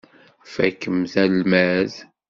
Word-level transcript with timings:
Fakkemt 0.53 1.13
almad. 1.23 1.91